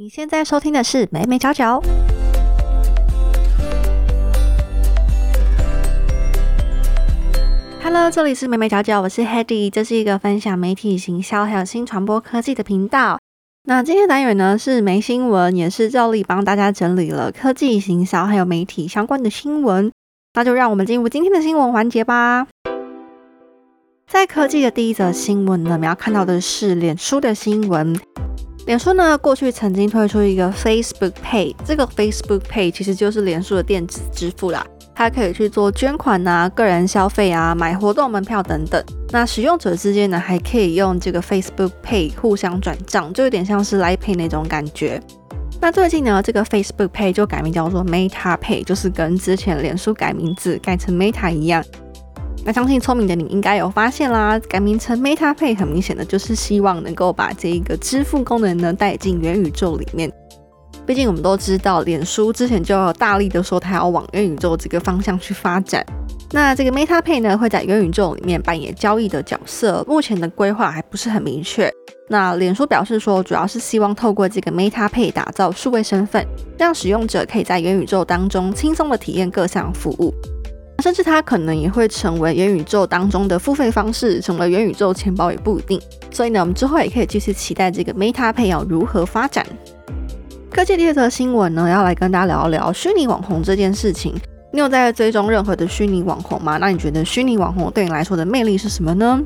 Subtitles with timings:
[0.00, 1.82] 你现在收听的是美美角角。
[7.82, 13.18] Hello，这里是美美角角，我是 Hedy，这是一个分享媒体行销还有新传播科技的频道。
[13.64, 19.90] 那今天单元呢是没新闻，也是照例帮大家整理了科技行销还有媒体相关的新闻。
[20.34, 22.46] 那就让我们进入今天的新闻环节吧。
[24.06, 27.98] 在科技的第一则新闻呢，我们要看到的是脸书的新闻。
[28.68, 34.62] 脸书呢，过去曾经推出一个 Facebook Pay，这个 Facebook Pay 其实就是脸书的电子支付啦，
[34.94, 38.84] 它可以去做捐款啊、个人消费啊、买活动门票等等。
[39.08, 45.00] 那使用者之间呢，还可以用这个 Facebook Pay 互相转账，就有点像是 Line Pay 那种感觉。
[45.62, 51.64] 那最近呢，这个 Facebook Pay 就改名叫做 Meta Pay，就是跟之前脸书改名字改成 Meta 一样。
[52.44, 60.10] 那相信聪明的你应该有发现啦，改名成 Meta Pay 很明显的就是希望能够把这一个支付功能呢带进元宇宙里面。
[60.86, 65.84] 毕竟我们都知道，脸书之前就要大力的说它要往元宇宙这个方向去发展。
[66.30, 71.70] 那这个 Meta Pay 呢会在元宇宙里面扮演交易的角色，目前的规划还不是很明确。
[72.08, 80.14] 那脸书表示说，主要是希望透过这个 Meta Pay 打造数位身份，让使用者可以在元宇宙当中轻松的体验各项服务。
[80.82, 85.80] 甚至它可能也会成为元宇宙当中的付费方式，成为元宇宙钱包也不一定。
[86.10, 89.44] 所以呢，我们之后也可以继续期待这个 Meta Pay 要如何发展。
[90.50, 94.14] 科技第二则新闻呢，要来跟大家聊一聊虚拟网红这件事情。
[94.52, 96.58] 你有在追踪任何的虚拟网红吗？
[96.58, 99.20] 那你觉得虚拟网红对你来说的魅力是什么呢？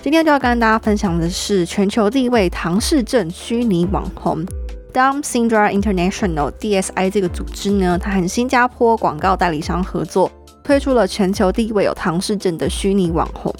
[0.00, 4.44] 今天就要跟大家分享的是全球第一位唐氏症虚拟网红
[4.92, 10.30] Down Syndrome International DSI 这个组织呢，它和新加坡广告代理商合作。
[10.64, 13.54] 推出了全球第一位有唐氏症的虚拟网红。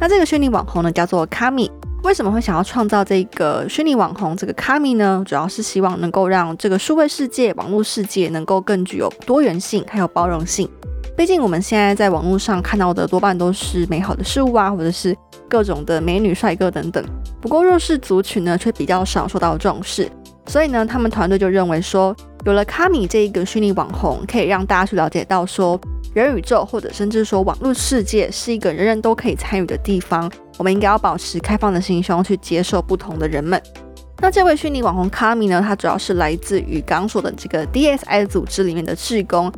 [0.00, 1.70] 那这个虚拟网红呢，叫做卡米。
[2.02, 5.22] 为什么会想要创造这个虚拟网红这个卡米呢？
[5.26, 10.66] 主要是希望能够让这个数位世界、网络世界能够更具有多元性，还有包容性。
[11.14, 15.14] 毕竟我们现在在网络上看到的多半都是美好的事物啊，或者是
[15.46, 17.04] 各种的美女帅哥等等。
[17.42, 20.10] 不过弱势族群呢，却比较少受到重视。
[20.46, 25.78] 所以呢，他们团队就认为说，有了卡米这一个虚拟网红，可以让大家去了解到说。
[26.14, 30.30] 元宇宙，或者甚至说网络世界，是一个人人都可以参与的地方。
[30.58, 33.60] 我们应该要保持开放的心胸，去接受不同的人们。
[34.22, 35.64] 那这位虚拟网红卡米呢？
[35.64, 39.50] 他主要是来自于刚说的这个 DSI 组织里面的志工，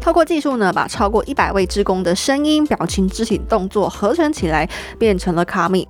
[0.00, 4.68] 透过技术呢，把超过一百位志工的声音、表情、肢体动作合成起来，
[4.98, 5.86] 变成了卡米。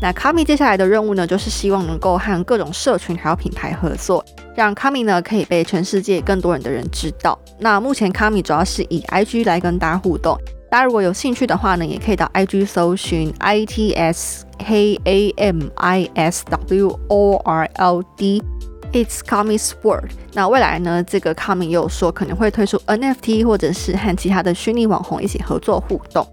[0.00, 7.36] 那卡米接下来的任务呢，就是希望能够和各种社群还有品牌合作，让卡米呢可以被全世界更多人的人知道。
[7.58, 10.38] 那目前卡米主要是以 IG 来跟大家互动，
[10.70, 19.18] 大家如果有兴趣的话呢，也可以到 IG 搜寻 I T S K A M I S W O R L D，It's
[19.26, 20.10] Kami's World。
[20.32, 26.24] 那未来呢，这个卡米又说可能会推出 NFT，或者是和其他的虚拟网红一起合作互动。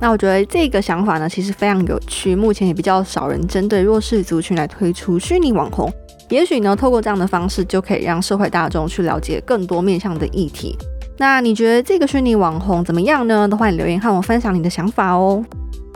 [0.00, 2.34] 那我觉得这个想法呢，其实非常有趣。
[2.34, 5.92] 目前也比较少人针对弱势族群来推出虚拟网红，
[6.30, 10.74] 也许呢，透过这样的方式，就可以让社会大众去了解更多面向的议题。
[11.18, 13.46] 那你觉得这个虚拟网红怎么样呢？
[13.46, 15.44] 都欢迎留言和我分享你的想法哦。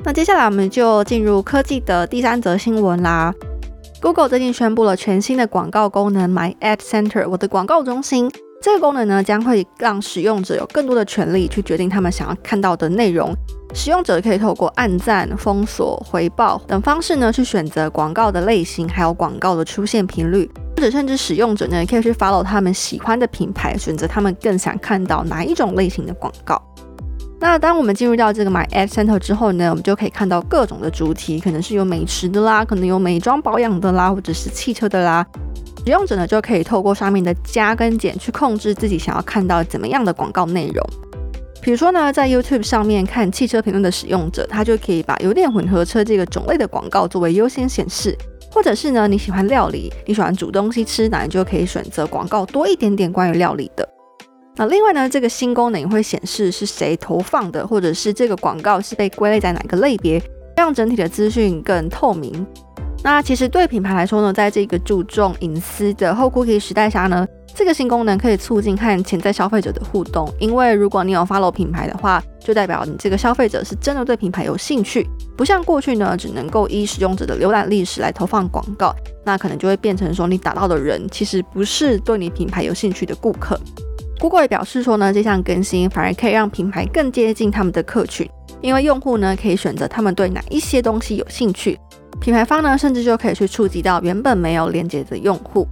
[0.05, 3.33] 那接下来我们就进入科技的第三则新闻啦。
[4.03, 8.31] Google 最近宣布了全新的广告功能 My Ad Center，我的广告中心。
[8.61, 13.35] 这个功能呢，将会让使用者有更多的权利去决定他们想要看到的内容。
[13.75, 20.49] 使用者可以透过按赞、封锁、回报等方式呢，去选择广告的类型，还有广告的出现频率。
[20.77, 26.61] 或者甚至使用者呢，也可以去 follow 他们喜欢的品牌，选择他们更想看到哪一种类型的广告。
[27.41, 35.27] 那当我们进入到这个 My Ad Center 之后呢，我们就可以看到各种的主题，可能是有美食的啦，可能有美妆保养的啦，或者是汽车的啦。
[35.85, 40.83] 使用者呢就可以透过上面的加跟减去控制自己想要看到怎么样的广告内容。
[41.65, 48.15] 比如说呢，在 YouTube 上面看汽车评论的使用者，他就可以把油电混合车这个种类的广告作为优先显示。
[48.53, 53.89] 或者是呢，你喜欢料理，你喜欢煮东西吃，那你就可以选择广告多一点点关于料理的。
[54.57, 60.23] 那另外呢，这个新功能也会显示是谁投放的，或者是这个广告是被归类在哪个类别，
[60.59, 62.47] 让整体的资讯更透明。
[63.05, 70.27] 那其实对品牌来说呢，在这个注重隐私的后 cookie 时代下呢，这个新功能可以促进和潜在消费者的互动。
[70.41, 75.07] 因为如果你有 follow 品牌的话，就代表你这个消费者是真的对品牌有兴趣，
[75.37, 83.61] 不像过去呢，只能够依使用者的浏览历史来投放广告，那可能就会变成说你打到的人其实不是对你品牌有兴趣的顾客。
[84.19, 88.27] Google 也表示说呢，这项更新反而可以让品牌更接近他们的客群，
[88.63, 91.79] 因为用户呢可以选择他们对哪一些东西有兴趣。
[92.21, 95.67] 品牌方呢，甚至就可以去触及到原本没有连接的用户。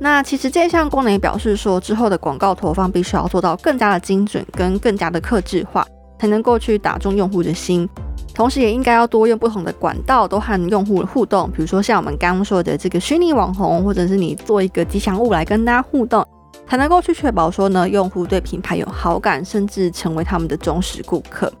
[0.00, 5.84] 那其实这项功能也表示说，之后的广告投放必须要做到更加的精准跟更加的克制化，
[6.20, 7.88] 才能够去打中用户的心。
[8.34, 11.50] 同时，也应该要多用不同的管道，都和用户互动。
[11.50, 16.24] 比如说像我们刚刚说的这个虚拟网红，或者是你做一个吉祥物来跟大家互动，
[16.68, 21.52] 才能够去确保说呢，用户对品牌有好感，甚至成为他们的忠实顾客。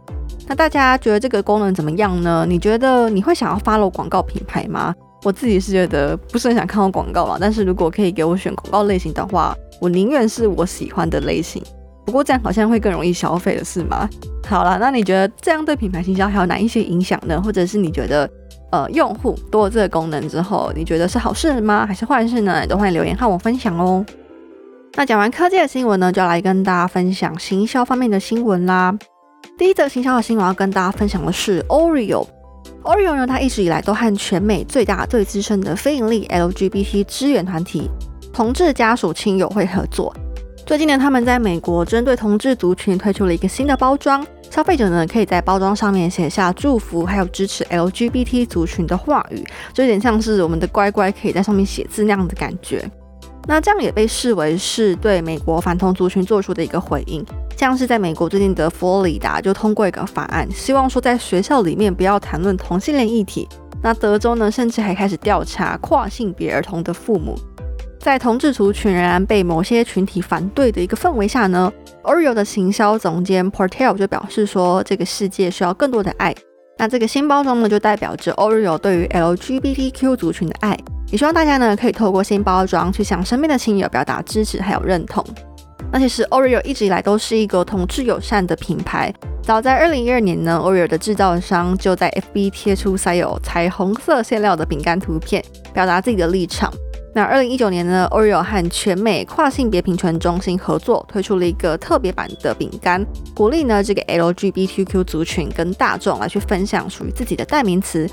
[0.48, 2.46] 那大家觉得这个功能怎么样呢？
[2.48, 4.94] 你觉得你会想要 follow 广告品牌吗？
[5.24, 11.62] 我自己是觉得不是很想看到广告嘛，但是如果可以给我选广告类型的话，我宁愿是我喜欢的类型。
[12.06, 14.08] 不过这样好像会更容易消费了，是吗？
[14.46, 17.38] 好了，那你觉得这样对品牌行销还有哪一些影响呢？
[17.42, 18.30] 或者是你觉得，
[18.70, 21.84] 呃，用户多了这个功能之后，你觉得是好事吗？
[21.86, 22.66] 还是坏事呢？
[22.66, 24.02] 都欢迎留言和我分享哦。
[24.94, 28.96] 那讲完科技的新闻呢，就要来跟大家分享行销方面的新闻啦。
[29.58, 32.24] 第一则行销的新闻要跟大家分享的是 Oreo。
[32.84, 37.90] Oreo 呢，它一直以来都和全美最大、最资深的非盈利 LGBT 支援团体
[38.32, 40.14] 同志家属亲友会合作。
[40.64, 49.44] 最近呢，他们在美国针对同志族群推出了一个新的包装，消费者呢可以在包装上面写下祝福，还有支持 LGBT 族群的话语，
[49.74, 52.88] 就有点像是我们的乖乖可以在上面写字那样的感觉。
[53.48, 57.24] 那这样也被视为是对美国反同族群做出的一个回应。
[57.56, 63.48] 像是在美国最近的佛罗里达就通过一个法案，希望说在学校里面不要谈论同性恋议题。
[63.82, 67.34] 那德州呢，甚至还开始调查跨性别儿童的父母。
[67.98, 71.72] 在同志族群仍然被某些群体反对的一个氛围下呢
[72.04, 76.34] ，Oreo 的行销总监 Portel 就表示说，这个世界需要更多的爱。
[76.78, 80.78] 那这个新包装呢，就代表着 Oreo 对于 LGBTQ 族群的爱。
[81.10, 85.24] 也希望大家呢可以透过新包装去向身边的亲友表达支持还有认同。
[85.90, 89.12] 那其实 Oreo 一直以来都是一个同志友善的品牌。
[89.42, 95.42] 早在二零一二年呢，Oreo 的制造商就在 FB 贴出塞有彩虹色馅料的饼干图片，
[95.72, 96.70] 表达自己的立场。
[97.18, 103.04] 那二零一九年呢，Oreo 和全美跨性别平权中心合作，推出了一个特别版的饼干，
[103.34, 108.08] 鼓励呢这个 LGBTQ 族群跟大众来去分享属于自己的代名词。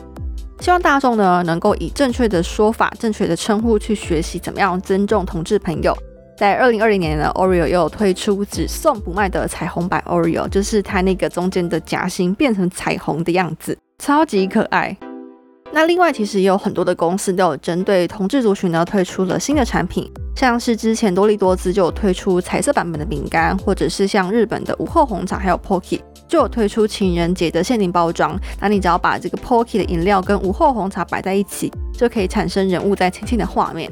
[0.60, 5.96] 希望大众呢能够以正确的说法、正确的称呼去学习怎么样尊重同志朋友。
[6.36, 14.98] 在二零二零年呢，Oreo 又推出只送不卖的彩虹版 Oreo，就是它那个中间的夹心变成彩虹的样子，超级可爱。
[15.76, 26.00] 那另外其实也有很多的公司都有针对同志族群呢推出了新的产品，像是之前多利多姿就有推出彩色版本的饼干，或者是像日本的午后红茶还有 Pocky。
[26.30, 33.92] 就有推出情人节的限定包装，那你只要把这个 Pocky 的饮料跟午后红茶摆在一起，就可以产生人物在亲亲的画面，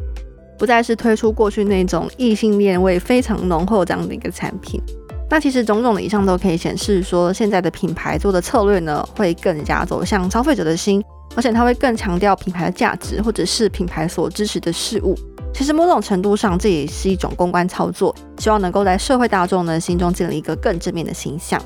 [0.57, 4.81] 不再是推出过去那种异性恋味非常浓厚这样的一个产品。
[5.29, 11.03] 那其实种种的以上都可以显示说，现在的品牌做的策略呢，会更加走向消费者的心，
[11.35, 15.18] 而且它会更强调品牌的价值，或者是品牌所支持的事物。
[15.53, 21.62] 其实某种程度上，这也是一种公关操作，希望能够在社会大众呢心中建立一个更正面的形象。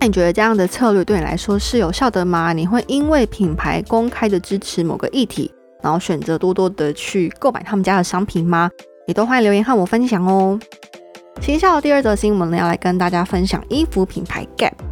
[0.00, 2.52] 那你觉得这样的策略对你来说是有效的吗？
[2.52, 5.52] 你会因为品牌公开的支持某个议题，
[5.82, 8.70] 然后选择多多的去购买他们家的商品吗？
[9.06, 10.58] 也都欢迎留言和我分享哦。
[11.40, 14.89] 接下来第二则新闻呢，要来跟大家分享衣服品牌 Gap。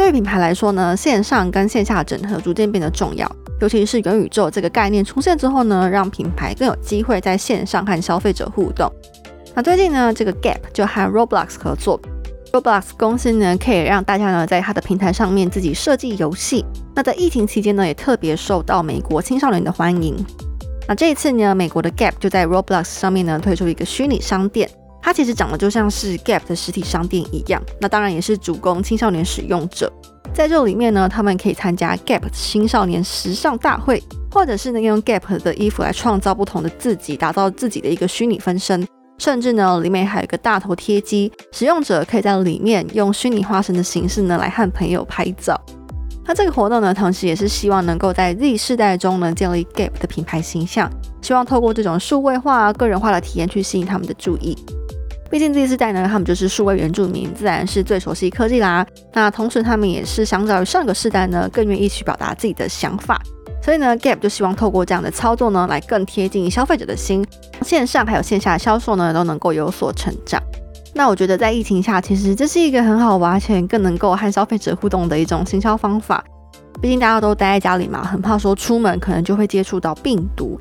[0.00, 3.30] 对品牌来说呢，线上跟线下整合逐渐变得重要，
[3.60, 8.90] 尤其是元宇宙这个概念出现之后呢，让品牌更有机会在线上和消费者互动。
[9.54, 12.00] 那最近呢，这个 Gap 就和 Roblox 合作。
[12.50, 16.64] Roblox 公司呢，可以让大家呢在它的平台上面自己设计游戏。
[16.94, 20.16] 那在疫情期间呢，也特别受到美国青少年的欢迎。
[20.88, 24.70] 那这一次呢，美国的 Gap 就在 Roblox 上面呢推出一个虚拟商店，
[25.02, 27.62] 它其实长得就像是 Gap 的实体商店一样。
[27.80, 29.92] 那当然也是主攻青少年使用者。
[30.32, 38.86] 在这里面呢，他们可以参加 Gap 青少年时尚大会，或者是呢用 Gap 的衣服来创造不同的自己，打造自己的一个虚拟分身。
[39.18, 45.60] 甚至呢，里面还有一个大头贴机，使用者可以在里面用虚拟化身的形式呢来和朋友拍照。
[46.24, 50.88] 那这个活动呢，同时也是希望能够在 Z 世代中呢建立 Gap 的品牌形象，
[51.20, 54.56] 希望透过这种数位化、个人化的体验去吸引他们的注意。
[55.30, 58.84] 毕竟 Z 世代呢，他们就是数位原住民，自然是最熟悉科技啦。
[59.12, 63.22] 那同时他们也是相较于上个世代呢，更愿意去表达自己的想法。
[63.62, 67.24] 所以呢，Gap 就希望透过这样的操作呢，来更贴近消费者的心，
[67.62, 70.42] 线上还有线下销售呢，都能够有所成长。
[70.94, 76.24] 那我觉得在疫情下，其实这是一个很好玩，而且更能够和消费者互动的一种行销方法。
[76.82, 80.58] 毕竟大家都待在家里嘛，很怕说出门可能就会接触到病毒，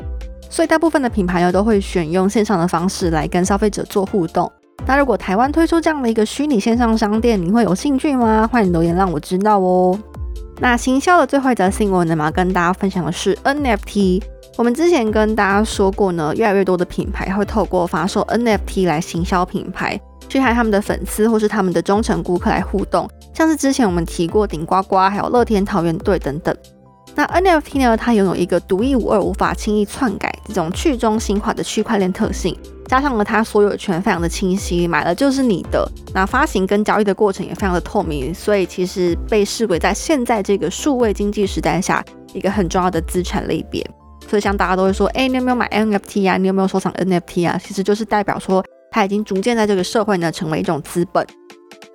[0.48, 4.52] 所以大部分的品牌呢，都会选用线上的方式来跟消费者做互动。
[4.90, 8.50] 那如果台湾推出这样的一个虚拟线上商店，你会有兴趣吗？
[8.52, 9.96] 欢迎留言让我知道哦。
[10.60, 14.24] 那行销的最后一则新闻呢，要跟大家分享的是 NFT。
[14.58, 26.56] 我们之前跟大家说过呢，越来越多的品牌会透过发售 NFT 来行销品牌，去和他们的粉丝或是他们的忠诚顾客来互动，像是之前我们提过顶呱呱，还有乐天桃园队等等。
[27.14, 27.96] 那 NFT 呢？
[27.96, 35.90] 它拥有一个独一无二、无法轻易篡改这种去中心化的区块链特性，加上了它所有权非常的清晰，买了就是你的。
[36.14, 42.04] 那发行跟交易的过程也非常的透明，所以其实被视为在现在这个数位经济时代下
[42.34, 43.88] 一个很重要的资产类别。
[44.28, 46.38] 所以像大家都会说，哎，你有没有买 NFT 啊？
[46.38, 47.60] 你有没有收藏 NFT 啊？
[47.64, 51.26] 其实就是代表说，它已经逐渐在这个社会呢成为一种资本。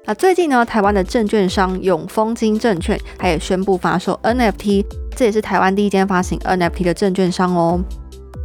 [0.07, 4.85] 那最近呢，台湾的证券商永丰金证券，它也宣布发售 NFT。
[5.17, 7.83] 这也是台湾第一间发行 NFT 的证券商哦。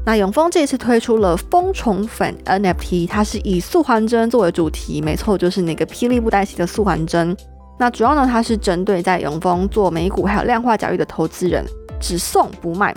[0.05, 7.35] 那永丰这次推出了蜂虫粉 NFT，它是以素环针作为主题，没错，就是那个霹雳布袋戏的素环针。
[7.77, 11.63] 那主要呢，它是针对在永丰做美股还有量化交易的投资人，
[11.99, 12.93] 只送不卖。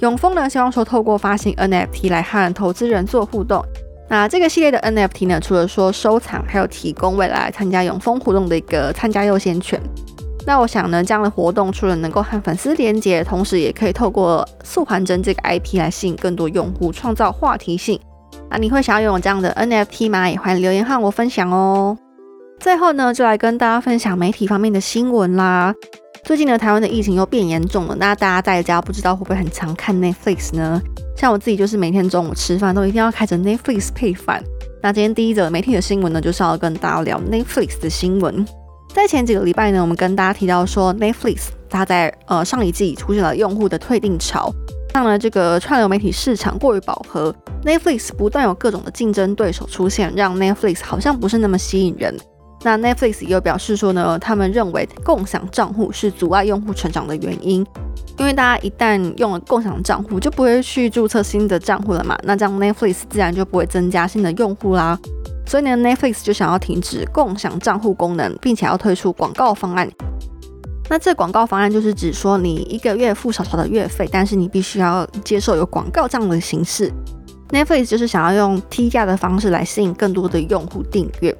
[0.00, 3.64] 永丰呢，希望说透过发行 NFT 来和投资人做互动。
[4.08, 9.80] 那这个系列的 NFT 呢，除了说收藏，还有提供未来参加永丰活动的一个参加优先权。
[10.46, 18.00] 那我想呢，这样的活动除了能够和粉丝连接，同时也可以透过素环针这个 IP 来吸引更多用户，创造话题性。
[18.50, 20.28] 那你会想要拥有这样的 NFT 吗？
[20.28, 21.96] 也欢迎留言和我分享哦。
[22.58, 25.74] 最后呢，就来跟大家分享媒体方面的新闻啦。
[26.24, 27.94] 最近呢，台湾的疫情又变严重了。
[27.98, 30.80] 那大家在家不知道会不会很常看 Netflix 呢？
[31.16, 34.42] 像我自己就是每天中午吃饭都一定要开着 Netflix 配饭。
[34.82, 38.44] 那今天第一则媒体的新闻呢，就是要跟大家聊 Netflix 的新闻。
[38.92, 44.52] 在前几个礼拜呢，我们跟大家提到说，Netflix 它在呃上一季出现了用户的退订潮，
[44.92, 52.14] 让呢这个串流媒体市场过于饱和，Netflix 不断有各种的竞争对手出现，让 Netflix 好像不是那么吸引人。
[52.62, 57.64] 那 Netflix 又表示说呢，他们认为共享账户是阻碍用户成长的原因，
[58.18, 64.98] 因为大家一旦用了共享账户，就不会去注册新的账户了嘛，那这样 Netflix 自然就不会增加新的用户啦。
[65.50, 69.90] 所以呢，Netflix 就想要停止共享账户功能，并且要推出广告方案。
[70.88, 76.92] 那这广告方案就是指说，你一个月付少少的月费，但是你必须要接受有广告这样的形式。
[77.48, 81.36] Netflix 就是想要用低价的方式来吸引更多的用户订阅。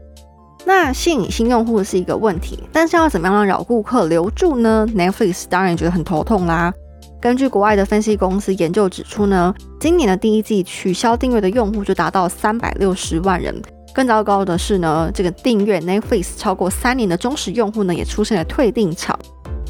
[0.64, 6.72] 那吸引新用户是一个问题，但是要怎么样让老顾客留住呢？Netflix 当然觉得很头痛啦。
[7.20, 13.54] 根据国外的分析公司研究指出呢，今年的第一季取消订阅的用户就达到三百六十万人。
[13.94, 19.18] 更糟糕的是呢，这个订阅 Netflix 超过三年的忠实用户呢，也出现了退订潮。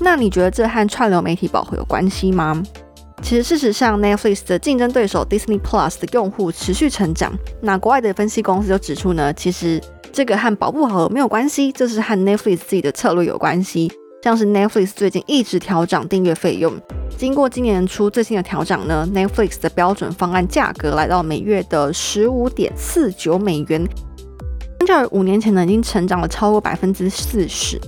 [0.01, 2.63] 那你觉得这和串流媒体保护有关系吗？
[3.23, 7.33] 其实事实上，Netflix 的竞争对手 Disney Plus 的用户持续成长。
[7.61, 9.79] 那国外的分析公司就指出呢，其实
[10.11, 13.93] 这个和保护好没有关系，这是和 Netflix 自己的策略有关系。
[14.23, 16.75] 像是 Netflix 最近一直调涨订阅费用，
[17.17, 23.87] 经过今年初最新的调整呢，Netflix 的标准方案价格来到每月的十五点四九美元。
[24.91, 27.81] 相较于五年前呢，已经成长了超过百分之四十。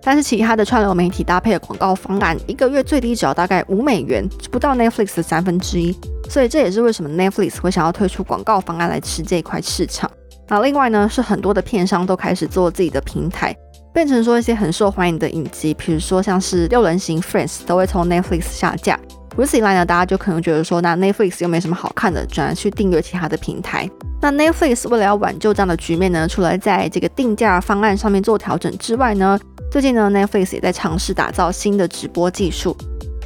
[0.00, 5.92] 但是其他的串流媒体搭配的广告方案，一个月最低只要大概五美元，不到 Netflix 的三分之一。
[6.30, 10.08] 所以这也是为什么 Netflix 会想要推出广告方案来吃这一块市场。
[10.46, 13.52] 那另外呢，是很多的片商都开始做自己的平台，
[13.92, 18.96] 变成说一些很受欢迎的影集，比如说像是六人行 Friends 都会从 Netflix 下架。
[19.36, 23.88] 如此一来呢，大家就可能觉得说，那 Netflix 又没什么好看的，转而去订阅其他的平台。
[24.22, 29.38] 那 Netflix 为了要挽救这样的局面呢，除了在这个定价方案上面做调整之外呢，
[29.70, 32.74] 最近呢，Netflix 也在尝试打造新的直播技术，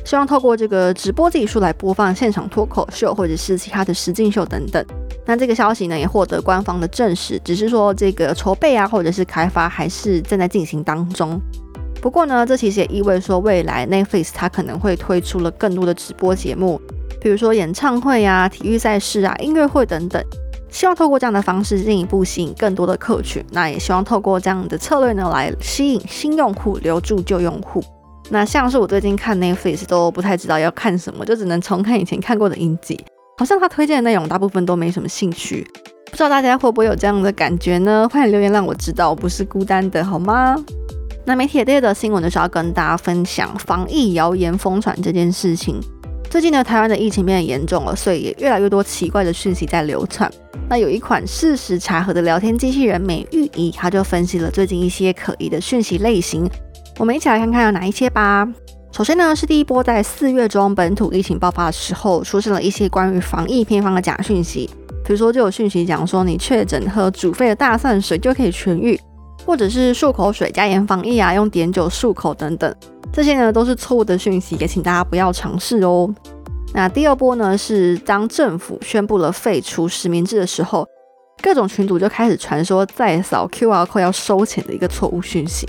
[0.04, 4.84] 希望透过这个直播技术来播放现场脱口秀或者是其他的实境秀等等。
[5.24, 11.40] 那这个消息呢，也获得官方的证实，只是说这个筹备啊，或者是开发还是正在进行当中。
[12.00, 16.80] 不过呢，这其实也意味说，未来 Netflix 它可能会推出了更多的直播节目，
[17.20, 20.22] 比如说演唱会啊、体育赛事啊、音乐会等等，
[20.70, 23.44] 希望透过这样的方式进一步吸引更多的客群。
[23.50, 27.84] 那也希望透过这样的策略呢，来吸引新用户，留住旧用户。
[28.30, 32.98] 那像是我最近看 Netflix 都不太知道要看什么，就只能重看以前看过的影集，
[33.36, 35.66] 好像他推荐的内容大部分都没什么兴趣。
[36.10, 38.08] 不知道大家会不会有这样的感觉呢？
[38.10, 40.56] 欢迎留言让我知道，我不是孤单的，好吗？
[41.24, 45.80] 那媒体第二的新闻呢，是要跟大家分享防疫谣言疯传这件事情。
[46.28, 50.30] 最近呢，台湾的疫情变得严重了，所以也越来越多奇怪的讯息在流传。
[50.68, 56.48] 那有一款事实查核的聊天机器人美玉仪，它就分析了最近一些可疑的讯息类型。
[56.98, 58.48] 我们一起来看看有哪一些吧。
[58.92, 64.70] 首先呢，是第一波在四月中本土疫情爆发的时候，出现了一些关于防疫偏方的假讯息，
[65.04, 68.98] 比如说就有讯息讲说你确诊喝煮沸的大蒜水就可以痊愈。
[69.44, 72.74] 或者是漱口水加盐防疫啊，用碘酒漱口等等，
[73.12, 76.12] 这些呢都是错误的讯息，也请大家不要尝试哦。
[76.72, 80.86] 那第二波呢，是当政府宣布了废除实名制的时候，
[81.42, 85.68] 各种群组就开始传说再扫 QR code 要收钱的一个错误讯息。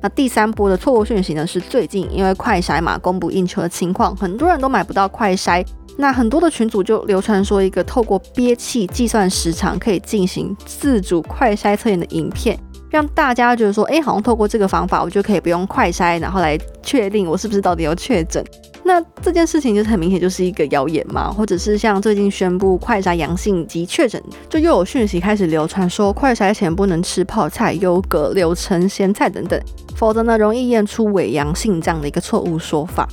[0.00, 5.62] 那第三波的错误讯息呢，是最近因为快筛嘛供不应求的情况，很多人都买不到快筛。
[5.98, 12.56] 那很多的群组就流传说，一个透过憋气计算时长可以进行自主快筛测验的影片，
[12.90, 18.44] 让大家觉得说，哎，好像透过这个方法，我就可以不用快筛，然后来确定我是不是到底有确诊。
[18.84, 29.60] 那这件事情就是很明显就是一个谣言嘛，或者是像最近宣布快筛阳性及确诊，就又有讯息开始流传说，快筛前不能吃泡菜、优格、柳橙、咸菜等等，
[29.94, 33.06] 否则呢容易验出伪阳性这样的一个错误说法。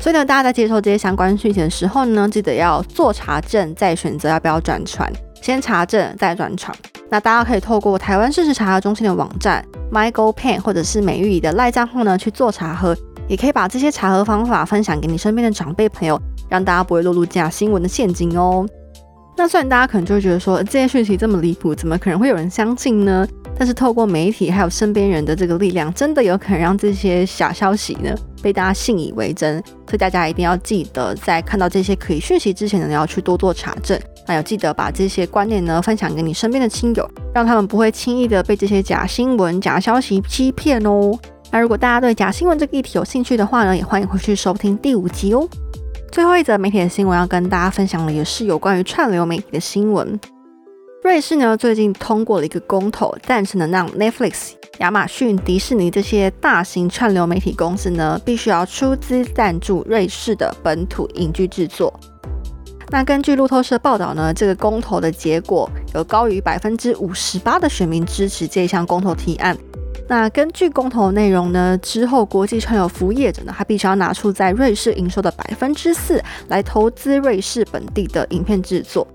[0.00, 5.10] 所以呢，大家在接受这些相关讯息的时候呢，记得要做查证，再选择要不要转传。
[5.40, 6.76] 先查证再转传。
[7.10, 12.96] 那大家可以透过台湾事实查核中心的网站 MyGoPen 或者是美玉的赖账号呢去做查核，
[13.28, 18.66] 也可以把这些查核方法分享给你身边的长辈朋友，让大家不会落入假新闻的陷阱哦。
[19.36, 23.26] 那虽然大家可能就会觉得说这些讯息这么离谱，怎么可能会有人相信呢？
[23.56, 29.62] 但是透过媒体还有身边人的这个力量，真的有可能让这些假消息呢被大家信以为真。
[29.86, 34.00] 所以大家一定要记得，在看到这些可疑讯息之前呢，要去多做查证。
[34.26, 41.18] 还有记得把这些观念呢分享给你身边的亲友，让他们不会轻易的被这些假新闻、假消息欺骗哦。
[41.50, 45.48] 那如果大家对假新闻这个议题有兴趣的话呢，也欢迎回去收听第五集哦。
[46.10, 50.18] 最后一则媒体的新闻要跟大家分享的，也是有关于串流媒体的新闻。
[51.02, 61.92] 瑞士呢最近通过了一个公投，赞成的让 Netflix、亚马逊、迪士尼这些大型串流媒体公司呢，必须要出资赞助瑞士的本土影剧制作。
[62.90, 69.56] 那根据路透社报道呢，这个公投的结果有高于百分之五十八的选民支持这项公投提案。
[70.06, 79.06] 那根据公投内容呢，之后国际串流服务业者呢，他必须要拿出在瑞士营收的百分之四来投资瑞士本地的影片制作。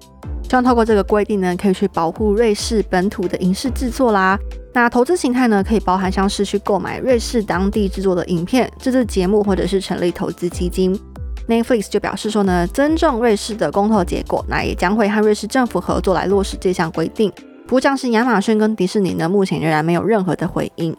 [0.41, 4.35] 希望透过这个规定呢，可以去保护瑞士本土的影视制作啦。
[4.73, 10.99] 那投资形态呢，可以包含像是去购买瑞士当地制作的影片、自制节目，或者是成立投资基金。
[11.49, 17.31] Netflix 就表示说呢，尊重瑞士的公投结果，那也将会和瑞士政府合作来落实这项规定。
[17.65, 20.95] 不过，像是亚马逊跟迪士尼呢，目前仍然没有任何的回应。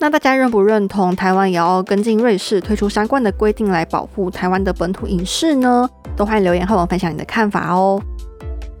[0.00, 5.88] 那大家认不认同台湾也要跟进瑞士推出相关的规定来保护台湾的本土影视呢？
[6.16, 8.00] 都欢迎留言和我分享你的看法哦。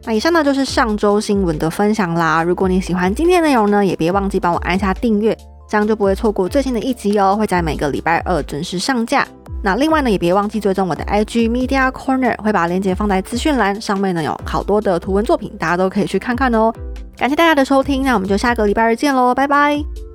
[0.04, 2.42] 那以上呢就是上周新闻的分享啦。
[2.42, 5.36] 如果你喜欢今天内容呢，也别忘记帮我按下订阅，
[5.68, 7.34] 这样就不会错过最新的一集哦。
[7.34, 9.26] 会在每个礼拜二准时上架。
[9.62, 16.72] 那另外呢，也别忘记追踪我的 IG Media Corner，会把链接放在资讯栏上面呢，有好多的图文作品，大家都可以去看看哦。
[17.16, 20.07] 感谢大家的收听，那我们就下个礼拜二见喽，拜拜。